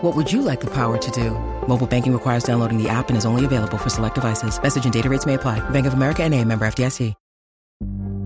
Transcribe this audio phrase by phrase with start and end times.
[0.00, 1.32] What would you like the power to do?
[1.66, 4.62] Mobile banking requires downloading the app and is only available for select devices.
[4.62, 5.60] Message and data rates may apply.
[5.70, 7.14] Bank of America and a member FDIC.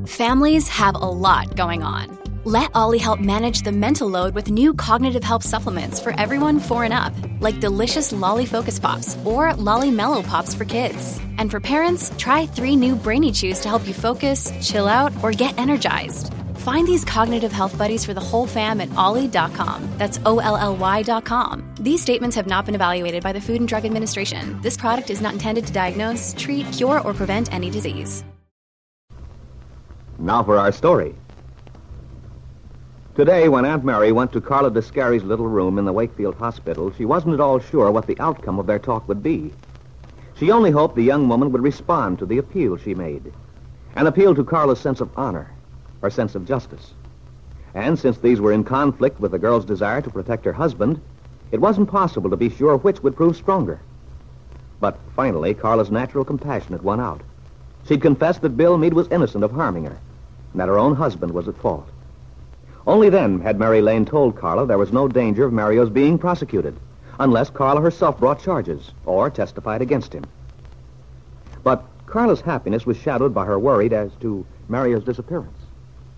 [0.06, 2.19] Families have a lot going on.
[2.45, 6.83] Let Olly help manage the mental load with new cognitive help supplements for everyone four
[6.83, 11.20] and up, like delicious Lolly Focus Pops or Lolly Mellow Pops for kids.
[11.39, 15.31] And for parents, try three new Brainy Chews to help you focus, chill out, or
[15.31, 16.34] get energized.
[16.63, 19.89] Find these cognitive health buddies for the whole fam at olly.com.
[19.99, 21.75] That's O L L Y.com.
[21.81, 24.61] These statements have not been evaluated by the Food and Drug Administration.
[24.63, 28.23] This product is not intended to diagnose, treat, cure, or prevent any disease.
[30.21, 31.17] Now for our story.
[33.17, 37.05] Today, when Aunt Mary went to Carla Descari's little room in the Wakefield Hospital, she
[37.05, 39.53] wasn't at all sure what the outcome of their talk would be.
[40.39, 43.33] She only hoped the young woman would respond to the appeal she made.
[43.97, 45.52] An appeal to Carla's sense of honor,
[46.03, 46.92] her sense of justice.
[47.75, 51.00] And since these were in conflict with the girl's desire to protect her husband,
[51.50, 53.81] it wasn't possible to be sure which would prove stronger.
[54.81, 57.22] But finally, Carla's natural compassion had won out.
[57.86, 59.99] She'd confessed that Bill Meade was innocent of harming her,
[60.53, 61.88] and that her own husband was at fault.
[62.87, 66.77] Only then had Mary Lane told Carla there was no danger of Mario's being prosecuted,
[67.21, 70.25] unless Carla herself brought charges or testified against him.
[71.62, 75.62] But Carla's happiness was shadowed by her worry as to Mario's disappearance.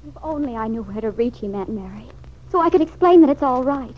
[0.06, 2.08] If only I knew where to reach him, Aunt Mary,
[2.50, 3.96] so I could explain that it's all right.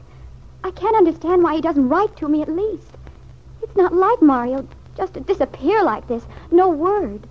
[0.62, 2.96] I can't understand why he doesn't write to me at least.
[3.60, 7.26] It's not like Mario just to disappear like this, no word.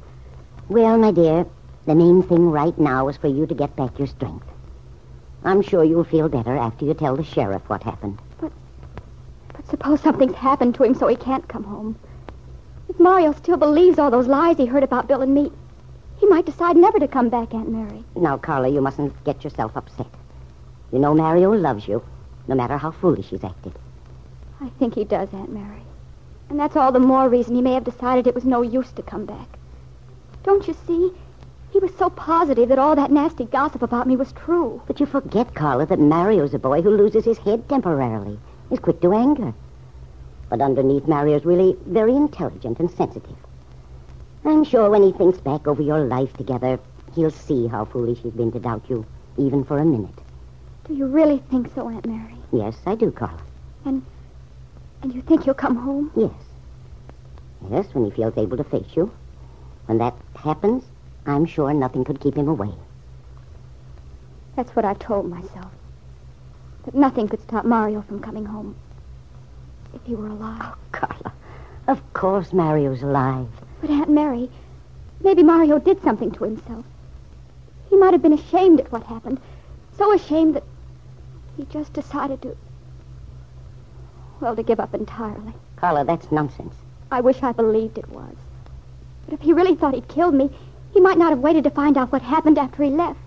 [0.67, 1.45] Well, my dear,
[1.85, 4.45] the main thing right now is for you to get back your strength.
[5.45, 8.19] I'm sure you'll feel better after you tell the sheriff what happened.
[8.41, 8.51] But
[9.53, 11.95] but suppose something's happened to him so he can't come home.
[12.89, 15.53] If Mario still believes all those lies he heard about Bill and me,
[16.17, 18.03] he might decide never to come back, Aunt Mary.
[18.15, 20.07] Now, Carla, you mustn't get yourself upset.
[20.91, 22.03] You know Mario loves you,
[22.47, 23.73] no matter how foolish he's acted.
[24.61, 25.81] I think he does, Aunt Mary.
[26.49, 29.01] And that's all the more reason he may have decided it was no use to
[29.01, 29.47] come back.
[30.43, 31.11] Don't you see?
[31.71, 34.81] He was so positive that all that nasty gossip about me was true.
[34.87, 38.39] But you forget, Carla, that Mario's a boy who loses his head temporarily.
[38.69, 39.53] He's quick to anger.
[40.49, 43.35] But underneath, Mario's really very intelligent and sensitive.
[44.45, 46.79] I'm sure when he thinks back over your life together,
[47.15, 49.05] he'll see how foolish he's been to doubt you,
[49.37, 50.13] even for a minute.
[50.87, 52.35] Do you really think so, Aunt Mary?
[52.51, 53.41] Yes, I do, Carla.
[53.85, 54.03] And
[55.01, 56.11] and you think he'll come home?
[56.15, 56.31] Yes.
[57.71, 59.11] Yes, when he feels able to face you.
[59.87, 60.83] When that happens,
[61.25, 62.71] I'm sure nothing could keep him away.
[64.55, 65.71] That's what I told myself.
[66.85, 68.75] That nothing could stop Mario from coming home.
[69.93, 70.61] If he were alive.
[70.61, 71.33] Oh, Carla,
[71.87, 73.49] of course Mario's alive.
[73.85, 74.49] But Aunt Mary,
[75.21, 76.83] maybe Mario did something to himself.
[77.87, 79.39] He might have been ashamed at what happened.
[79.95, 80.63] So ashamed that
[81.55, 82.57] he just decided to.
[84.41, 85.53] Well, to give up entirely.
[85.75, 86.73] Carla, that's nonsense.
[87.11, 88.33] I wish I believed it was.
[89.25, 90.49] But if he really thought he'd killed me,
[90.91, 93.19] he might not have waited to find out what happened after he left.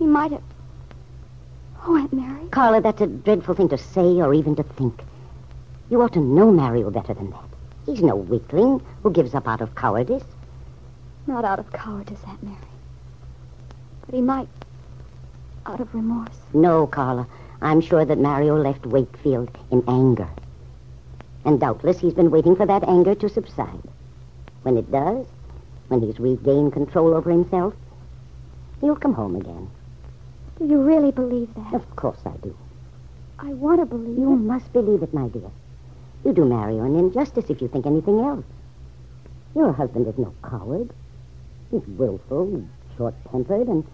[0.00, 0.42] He might have.
[1.86, 2.48] Oh, Aunt Mary.
[2.50, 5.04] Carla, that's a dreadful thing to say or even to think.
[5.88, 7.55] You ought to know Mario better than that.
[7.86, 10.24] He's no weakling who gives up out of cowardice.
[11.26, 12.56] Not out of cowardice, Aunt Mary.
[14.04, 14.48] But he might.
[15.64, 16.36] Out of remorse.
[16.52, 17.26] No, Carla.
[17.62, 20.28] I'm sure that Mario left Wakefield in anger.
[21.44, 23.82] And doubtless he's been waiting for that anger to subside.
[24.62, 25.26] When it does,
[25.88, 27.74] when he's regained control over himself,
[28.80, 29.70] he'll come home again.
[30.58, 31.74] Do you really believe that?
[31.74, 32.56] Of course I do.
[33.38, 34.36] I want to believe You it.
[34.38, 35.50] must believe it, my dear.
[36.26, 38.44] You do Mario an injustice if you think anything else.
[39.54, 40.90] Your husband is no coward.
[41.70, 42.64] He's willful,
[42.96, 43.84] short-tempered, and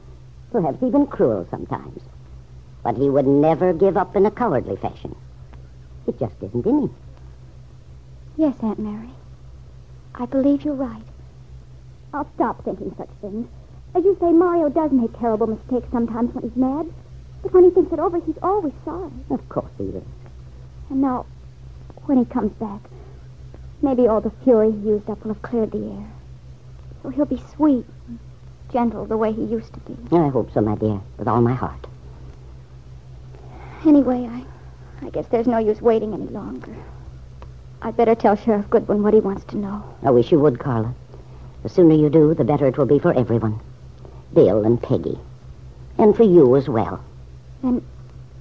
[0.50, 2.00] perhaps even cruel sometimes.
[2.82, 5.14] But he would never give up in a cowardly fashion.
[6.06, 6.94] It just isn't in him.
[8.38, 9.10] Yes, Aunt Mary.
[10.14, 11.04] I believe you're right.
[12.14, 13.46] I'll stop thinking such things.
[13.94, 16.90] As you say, Mario does make terrible mistakes sometimes when he's mad.
[17.42, 19.12] But when he thinks it over, he's always sorry.
[19.28, 20.04] Of course he is.
[20.88, 21.26] And now,
[22.06, 22.80] when he comes back,
[23.80, 26.10] maybe all the fury he used up will have cleared the air.
[27.02, 28.18] So he'll be sweet and
[28.72, 29.96] gentle the way he used to be.
[30.16, 31.86] I hope so, my dear, with all my heart.
[33.84, 34.44] Anyway, I,
[35.04, 36.74] I guess there's no use waiting any longer.
[37.82, 39.82] I'd better tell Sheriff Goodwin what he wants to know.
[40.04, 40.94] I wish you would, Carla.
[41.64, 43.58] The sooner you do, the better it will be for everyone.
[44.32, 45.18] Bill and Peggy.
[45.98, 47.02] And for you as well.
[47.62, 47.84] Then,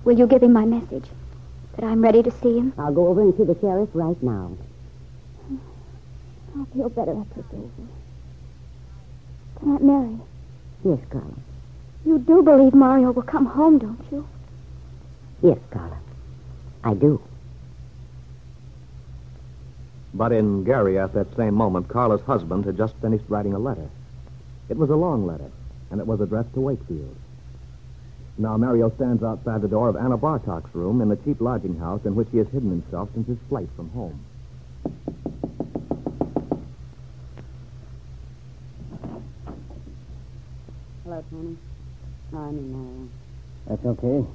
[0.04, 1.06] will you give him my message?
[1.76, 2.74] That I'm ready to see him?
[2.78, 4.52] I'll go over and see the sheriff right now.
[6.58, 7.70] I'll feel better after it's over.
[9.56, 10.18] But Aunt Mary,
[10.84, 11.28] Yes, Carla.
[12.06, 14.28] you do believe Mario will come home, don't you?
[15.42, 15.98] Yes, Carla.
[16.84, 17.22] I do.
[20.14, 23.88] But in Gary, at that same moment, Carla's husband had just finished writing a letter.
[24.68, 25.50] It was a long letter,
[25.90, 27.16] and it was addressed to Wakefield.
[28.38, 32.02] Now Mario stands outside the door of Anna Bartok's room in the cheap lodging house
[32.06, 34.26] in which he has hidden himself since his flight from home.
[41.04, 41.58] Hello, Tony.
[42.34, 43.10] Oh, I'm in Mario.
[43.68, 44.08] That's okay.
[44.08, 44.28] You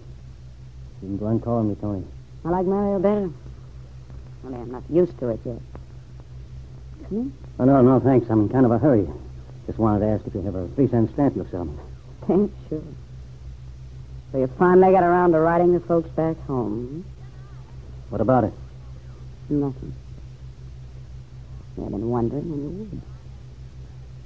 [1.00, 2.04] can go on calling me, Tony.
[2.44, 3.30] I like Mario better.
[4.44, 5.60] Only I'm not used to it yet.
[7.08, 7.32] Come in.
[7.58, 8.28] Oh, no, no, thanks.
[8.30, 9.08] I'm in kind of a hurry.
[9.66, 11.74] Just wanted to ask if you have a three cent stamp you'll sell me.
[12.26, 12.82] Thanks, sure.
[14.32, 17.04] So you finally got around to writing the folks back home.
[18.10, 18.52] What about it?
[19.48, 19.60] hmm?
[19.60, 19.94] Nothing.
[21.78, 23.02] I've been wondering when you would.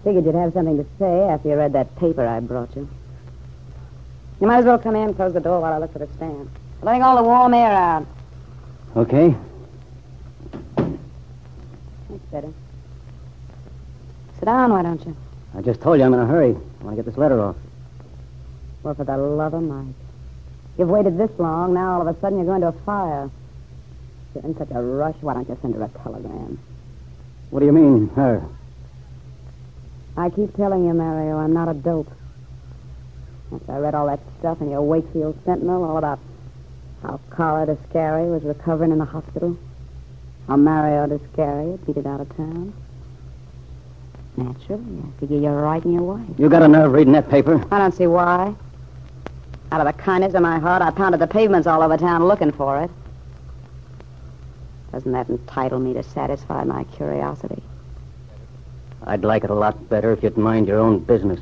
[0.04, 2.88] Figured you'd have something to say after you read that paper I brought you.
[4.40, 6.08] You might as well come in and close the door while I look for the
[6.16, 6.48] stamp.
[6.82, 8.06] Letting all the warm air out.
[8.96, 9.34] Okay.
[10.76, 12.52] That's better.
[14.38, 15.14] Sit down, why don't you?
[15.54, 16.56] I just told you I'm in a hurry.
[16.80, 17.56] I want to get this letter off.
[18.82, 19.94] Well, for the love of Mike.
[20.78, 23.30] You've waited this long, now all of a sudden you're going to a fire.
[24.34, 26.58] You're in such a rush, why don't you send her a telegram?
[27.50, 28.42] What do you mean, her?
[30.16, 32.10] I keep telling you, Mario, I'm not a dope.
[33.52, 36.20] After I read all that stuff in your Wakefield Sentinel, all about
[37.02, 39.58] how Carla Descari was recovering in the hospital,
[40.46, 42.72] how Mario Descari had beat it out of town.
[44.36, 46.38] Naturally, I figure you're right in your wife.
[46.38, 47.62] You got a nerve reading that paper?
[47.70, 48.54] I don't see why.
[49.72, 52.50] Out of the kindness of my heart, I pounded the pavements all over town looking
[52.50, 52.90] for it.
[54.92, 57.62] Doesn't that entitle me to satisfy my curiosity?
[59.06, 61.40] I'd like it a lot better if you'd mind your own business.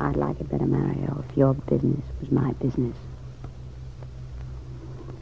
[0.00, 2.96] I'd like it better, Mario, if your business was my business.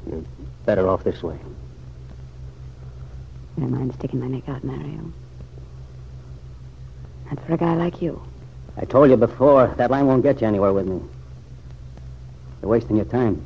[0.09, 0.25] You're
[0.65, 1.39] better off this way.
[3.57, 5.13] I don't mind sticking my neck out, Mario.
[7.27, 8.23] Not for a guy like you.
[8.81, 11.01] I told you before, that line won't get you anywhere with me.
[12.63, 13.45] You're wasting your time.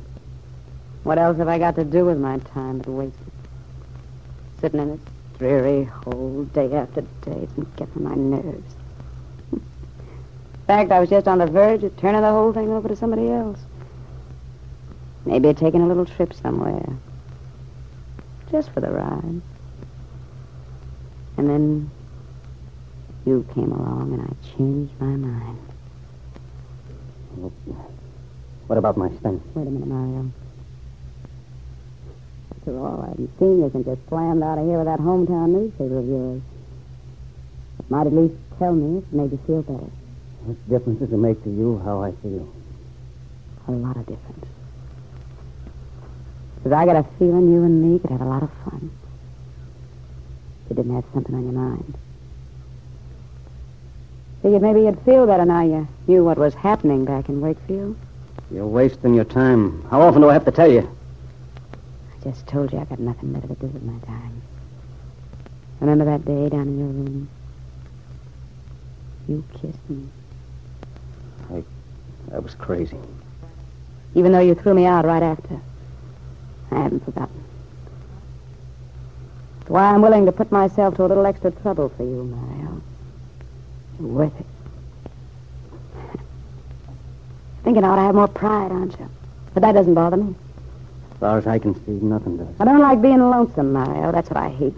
[1.03, 4.61] What else have I got to do with my time but waste it?
[4.61, 4.99] Sitting in this
[5.39, 7.47] dreary hole day after day.
[7.55, 8.75] Been getting my nerves.
[9.51, 9.61] in
[10.67, 13.29] fact, I was just on the verge of turning the whole thing over to somebody
[13.31, 13.59] else.
[15.25, 16.87] Maybe taking a little trip somewhere.
[18.51, 19.41] Just for the ride.
[21.37, 21.91] And then
[23.25, 25.59] you came along and I changed my mind.
[28.67, 29.41] What about my stamp?
[29.55, 30.31] Wait a minute, Mario.
[32.51, 35.49] After all, I haven't seen you since you slammed out of here with that hometown
[35.49, 36.41] newspaper of yours.
[37.79, 39.91] It might at least tell me if it made you feel better.
[40.45, 42.47] What difference does it make to you how I feel?
[43.67, 44.45] A lot of difference.
[46.57, 48.91] Because I got a feeling you and me could have a lot of fun.
[50.63, 51.97] If you didn't have something on your mind.
[54.43, 57.95] Figured maybe you'd feel better now you knew what was happening back in Wakefield.
[58.51, 59.83] You're wasting your time.
[59.89, 60.81] How often do I have to tell you?
[61.71, 64.41] I just told you I got nothing better to do with my time.
[65.79, 67.29] Remember that day down in your room?
[69.29, 70.07] You kissed me.
[72.33, 72.97] I was crazy.
[74.15, 75.59] Even though you threw me out right after.
[76.71, 77.43] I haven't forgotten.
[79.61, 82.72] It's why I'm willing to put myself to a little extra trouble for you, Mario.
[83.99, 84.45] Worth it.
[87.63, 89.09] Thinking I ought to have more pride, aren't you?
[89.53, 90.35] But that doesn't bother me.
[91.13, 92.47] As far as I can see, nothing does.
[92.59, 94.11] I don't like being lonesome, Mario.
[94.11, 94.75] That's what I hate.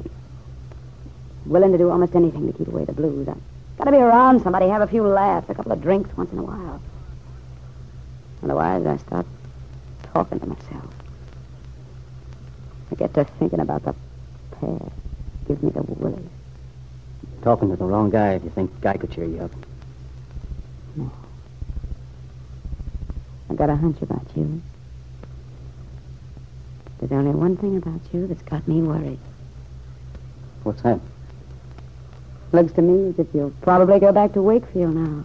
[1.45, 3.27] Willing to do almost anything to keep away the blues.
[3.27, 3.37] I've
[3.77, 6.39] got to be around somebody, have a few laughs, a couple of drinks once in
[6.39, 6.81] a while.
[8.43, 9.25] Otherwise, I start
[10.13, 10.93] talking to myself.
[12.91, 13.95] I get to thinking about the
[14.51, 14.91] past.
[15.47, 16.29] Gives me the willies.
[17.45, 19.51] Talking to the wrong guy if you think Guy could cheer you up.
[20.95, 21.11] No.
[23.51, 24.63] I got a hunch about you.
[26.97, 29.19] There's only one thing about you that's got me worried.
[30.63, 30.99] What's that?
[32.51, 35.23] Looks to me as if you'll probably go back to Wakefield now.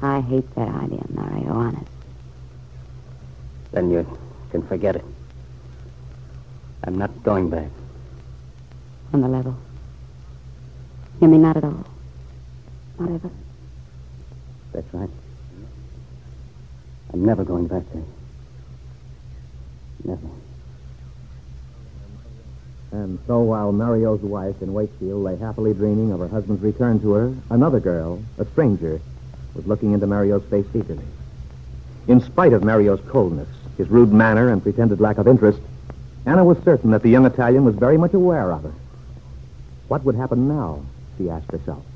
[0.00, 1.90] I hate that idea, Mario, honest.
[3.72, 4.06] Then you
[4.52, 5.04] can forget it.
[6.84, 7.70] I'm not going back.
[9.12, 9.56] On the level.
[11.20, 11.84] You mean not at all?
[12.98, 13.30] Not ever?
[14.72, 15.10] That's right.
[17.12, 18.02] I'm never going back there.
[20.04, 20.28] Never.
[22.92, 27.12] And so while Mario's wife in Wakefield lay happily dreaming of her husband's return to
[27.12, 29.00] her, another girl, a stranger,
[29.54, 31.04] was looking into Mario's face eagerly.
[32.06, 35.60] In spite of Mario's coldness, his rude manner, and pretended lack of interest,
[36.26, 38.74] Anna was certain that the young Italian was very much aware of her.
[39.88, 40.82] What would happen now,
[41.18, 41.87] she asked herself.